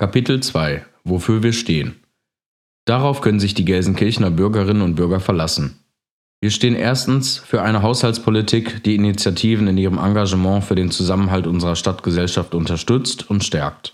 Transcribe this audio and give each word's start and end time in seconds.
Kapitel 0.00 0.38
2 0.38 0.86
Wofür 1.02 1.42
wir 1.42 1.52
stehen 1.52 1.96
Darauf 2.84 3.20
können 3.20 3.40
sich 3.40 3.54
die 3.54 3.64
Gelsenkirchener 3.64 4.30
Bürgerinnen 4.30 4.82
und 4.82 4.94
Bürger 4.94 5.18
verlassen. 5.18 5.80
Wir 6.40 6.52
stehen 6.52 6.76
erstens 6.76 7.38
für 7.38 7.62
eine 7.62 7.82
Haushaltspolitik, 7.82 8.84
die 8.84 8.94
Initiativen 8.94 9.66
in 9.66 9.76
ihrem 9.76 9.98
Engagement 9.98 10.62
für 10.62 10.76
den 10.76 10.92
Zusammenhalt 10.92 11.48
unserer 11.48 11.74
Stadtgesellschaft 11.74 12.54
unterstützt 12.54 13.28
und 13.28 13.42
stärkt. 13.42 13.92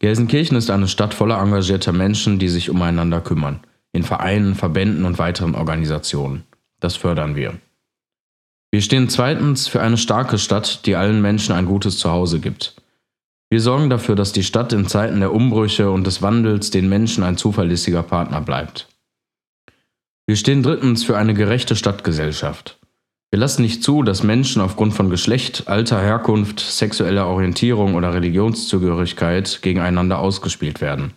Gelsenkirchen 0.00 0.56
ist 0.56 0.70
eine 0.70 0.88
Stadt 0.88 1.12
voller 1.12 1.38
engagierter 1.38 1.92
Menschen, 1.92 2.38
die 2.38 2.48
sich 2.48 2.70
umeinander 2.70 3.20
kümmern, 3.20 3.60
in 3.92 4.04
Vereinen, 4.04 4.54
Verbänden 4.54 5.04
und 5.04 5.18
weiteren 5.18 5.54
Organisationen. 5.54 6.44
Das 6.80 6.96
fördern 6.96 7.36
wir. 7.36 7.58
Wir 8.70 8.80
stehen 8.80 9.10
zweitens 9.10 9.68
für 9.68 9.82
eine 9.82 9.98
starke 9.98 10.38
Stadt, 10.38 10.86
die 10.86 10.96
allen 10.96 11.20
Menschen 11.20 11.54
ein 11.54 11.66
gutes 11.66 11.98
Zuhause 11.98 12.40
gibt. 12.40 12.81
Wir 13.52 13.60
sorgen 13.60 13.90
dafür, 13.90 14.14
dass 14.14 14.32
die 14.32 14.44
Stadt 14.44 14.72
in 14.72 14.86
Zeiten 14.86 15.20
der 15.20 15.34
Umbrüche 15.34 15.90
und 15.90 16.06
des 16.06 16.22
Wandels 16.22 16.70
den 16.70 16.88
Menschen 16.88 17.22
ein 17.22 17.36
zuverlässiger 17.36 18.02
Partner 18.02 18.40
bleibt. 18.40 18.88
Wir 20.26 20.36
stehen 20.36 20.62
drittens 20.62 21.04
für 21.04 21.18
eine 21.18 21.34
gerechte 21.34 21.76
Stadtgesellschaft. 21.76 22.78
Wir 23.30 23.38
lassen 23.38 23.60
nicht 23.60 23.84
zu, 23.84 24.02
dass 24.02 24.22
Menschen 24.22 24.62
aufgrund 24.62 24.94
von 24.94 25.10
Geschlecht, 25.10 25.64
Alter, 25.66 26.00
Herkunft, 26.00 26.60
sexueller 26.60 27.26
Orientierung 27.26 27.94
oder 27.94 28.14
Religionszugehörigkeit 28.14 29.60
gegeneinander 29.60 30.18
ausgespielt 30.18 30.80
werden. 30.80 31.12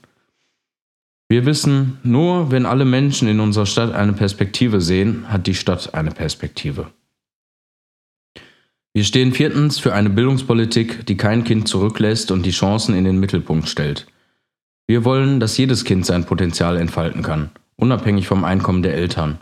Wir 1.29 1.45
wissen, 1.45 1.99
nur 2.03 2.51
wenn 2.51 2.65
alle 2.65 2.83
Menschen 2.83 3.29
in 3.29 3.39
unserer 3.39 3.65
Stadt 3.65 3.93
eine 3.93 4.11
Perspektive 4.11 4.81
sehen, 4.81 5.23
hat 5.29 5.47
die 5.47 5.55
Stadt 5.55 5.93
eine 5.93 6.11
Perspektive. 6.11 6.87
Wir 8.95 9.03
stehen 9.03 9.33
viertens 9.33 9.77
für 9.77 9.93
eine 9.93 10.09
Bildungspolitik, 10.09 11.05
die 11.05 11.17
kein 11.17 11.43
Kind 11.43 11.67
zurücklässt 11.67 12.31
und 12.31 12.45
die 12.45 12.51
Chancen 12.51 12.95
in 12.95 13.03
den 13.03 13.19
Mittelpunkt 13.19 13.67
stellt. 13.67 14.07
Wir 14.87 15.03
wollen, 15.03 15.41
dass 15.41 15.57
jedes 15.57 15.83
Kind 15.83 16.05
sein 16.05 16.23
Potenzial 16.23 16.77
entfalten 16.77 17.21
kann, 17.21 17.49
unabhängig 17.75 18.25
vom 18.25 18.45
Einkommen 18.45 18.83
der 18.83 18.93
Eltern. 18.93 19.39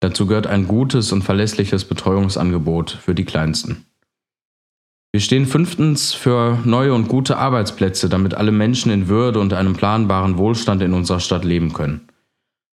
Dazu 0.00 0.24
gehört 0.24 0.46
ein 0.46 0.66
gutes 0.66 1.12
und 1.12 1.20
verlässliches 1.20 1.84
Betreuungsangebot 1.84 2.92
für 2.92 3.14
die 3.14 3.26
Kleinsten. 3.26 3.84
Wir 5.12 5.20
stehen 5.20 5.44
fünftens 5.44 6.14
für 6.14 6.58
neue 6.64 6.94
und 6.94 7.06
gute 7.06 7.36
Arbeitsplätze, 7.36 8.08
damit 8.08 8.32
alle 8.32 8.50
Menschen 8.50 8.90
in 8.90 9.08
Würde 9.08 9.40
und 9.40 9.52
einem 9.52 9.74
planbaren 9.74 10.38
Wohlstand 10.38 10.80
in 10.80 10.94
unserer 10.94 11.20
Stadt 11.20 11.44
leben 11.44 11.74
können. 11.74 12.08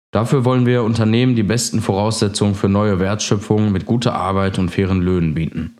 Dafür 0.09 0.45
wollen 0.45 0.65
wir 0.65 0.81
Unternehmen 0.81 1.35
die 1.35 1.43
besten 1.43 1.79
Voraussetzungen 1.79 2.55
für 2.55 2.69
neue 2.69 2.99
Wertschöpfung 2.99 3.71
mit 3.71 3.85
guter 3.85 4.15
Arbeit 4.15 4.57
und 4.57 4.69
fairen 4.69 4.99
Löhnen 4.99 5.35
bieten. 5.35 5.77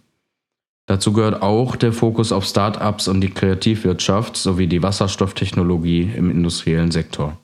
Dazu 0.87 1.13
gehört 1.13 1.41
auch 1.41 1.75
der 1.75 1.93
Fokus 1.93 2.31
auf 2.31 2.45
Start-ups 2.45 3.07
und 3.07 3.21
die 3.21 3.29
Kreativwirtschaft 3.29 4.35
sowie 4.35 4.67
die 4.67 4.83
Wasserstofftechnologie 4.83 6.11
im 6.15 6.29
industriellen 6.29 6.91
Sektor. 6.91 7.37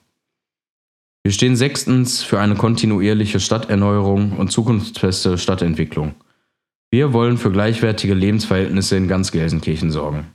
Wir 1.24 1.32
stehen 1.32 1.56
sechstens 1.56 2.24
für 2.24 2.40
eine 2.40 2.56
kontinuierliche 2.56 3.40
Stadterneuerung 3.40 4.38
und 4.38 4.52
zukunftsfeste 4.52 5.38
Stadtentwicklung. 5.38 6.16
Wir 6.90 7.12
wollen 7.12 7.38
für 7.38 7.52
gleichwertige 7.52 8.14
Lebensverhältnisse 8.14 8.96
in 8.96 9.10
ganz 9.10 9.32
Gelsenkirchen 9.32 9.92
sorgen. 9.92 10.28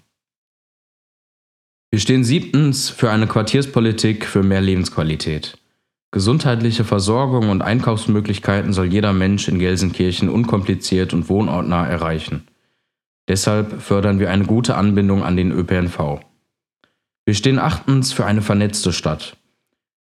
Wir 1.91 1.99
stehen 1.99 2.25
siebtens 2.25 2.91
für 2.91 3.11
eine 3.11 3.27
Quartierspolitik 3.27 4.27
für 4.27 4.43
mehr 4.43 4.61
Lebensqualität. 4.61 5.59
Gesundheitliche 6.11 6.85
Versorgung 6.85 7.49
und 7.49 7.63
Einkaufsmöglichkeiten 7.63 8.75
soll 8.75 8.93
jeder 8.93 9.15
Mensch 9.15 9.49
in 9.49 9.59
Gelsenkirchen 9.59 10.29
unkompliziert 10.29 11.15
und 11.15 11.31
wohnortnah 11.31 11.87
erreichen. 11.87 12.47
Deshalb 13.33 13.81
fördern 13.81 14.19
wir 14.19 14.31
eine 14.31 14.45
gute 14.45 14.75
Anbindung 14.75 15.23
an 15.23 15.39
den 15.39 15.53
ÖPNV. 15.53 16.21
Wir 17.25 17.33
stehen 17.33 17.59
achtens 17.59 18.13
für 18.13 18.27
eine 18.27 18.43
vernetzte 18.43 18.93
Stadt. 18.93 19.39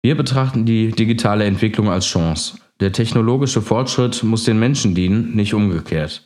Wir 0.02 0.18
betrachten 0.18 0.66
die 0.66 0.90
digitale 0.90 1.44
Entwicklung 1.44 1.88
als 1.88 2.04
Chance. 2.04 2.58
Der 2.78 2.92
technologische 2.92 3.62
Fortschritt 3.62 4.22
muss 4.22 4.44
den 4.44 4.58
Menschen 4.58 4.94
dienen, 4.94 5.34
nicht 5.34 5.54
umgekehrt. 5.54 6.24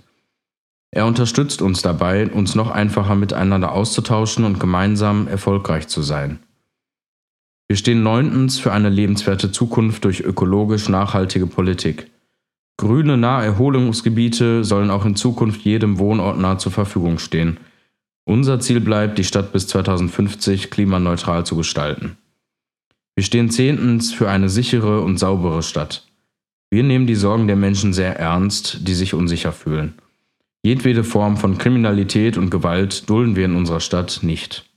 Er 0.90 1.06
unterstützt 1.06 1.62
uns 1.62 1.80
dabei, 1.80 2.28
uns 2.28 2.56
noch 2.56 2.72
einfacher 2.72 3.14
miteinander 3.14 3.70
auszutauschen 3.70 4.44
und 4.44 4.58
gemeinsam 4.58 5.28
erfolgreich 5.28 5.86
zu 5.86 6.02
sein. 6.02 6.40
Wir 7.68 7.76
stehen 7.76 8.02
neuntens 8.02 8.58
für 8.58 8.72
eine 8.72 8.88
lebenswerte 8.88 9.52
Zukunft 9.52 10.04
durch 10.04 10.22
ökologisch 10.22 10.88
nachhaltige 10.88 11.46
Politik. 11.46 12.10
Grüne 12.80 13.18
Naherholungsgebiete 13.18 14.64
sollen 14.64 14.90
auch 14.90 15.04
in 15.04 15.14
Zukunft 15.14 15.60
jedem 15.60 15.98
Wohnort 15.98 16.38
nah 16.38 16.56
zur 16.56 16.72
Verfügung 16.72 17.18
stehen. 17.18 17.60
Unser 18.24 18.58
Ziel 18.58 18.80
bleibt, 18.80 19.18
die 19.18 19.24
Stadt 19.24 19.52
bis 19.52 19.66
2050 19.66 20.70
klimaneutral 20.70 21.44
zu 21.44 21.56
gestalten. 21.56 22.16
Wir 23.14 23.22
stehen 23.22 23.50
zehntens 23.50 24.14
für 24.14 24.30
eine 24.30 24.48
sichere 24.48 25.02
und 25.02 25.18
saubere 25.18 25.62
Stadt. 25.62 26.06
Wir 26.70 26.82
nehmen 26.82 27.06
die 27.06 27.16
Sorgen 27.16 27.48
der 27.48 27.56
Menschen 27.56 27.92
sehr 27.92 28.18
ernst, 28.18 28.88
die 28.88 28.94
sich 28.94 29.12
unsicher 29.12 29.52
fühlen. 29.52 29.92
Jedwede 30.62 31.04
Form 31.04 31.36
von 31.36 31.58
Kriminalität 31.58 32.38
und 32.38 32.48
Gewalt 32.48 33.10
dulden 33.10 33.36
wir 33.36 33.44
in 33.44 33.56
unserer 33.56 33.80
Stadt 33.80 34.20
nicht. 34.22 34.69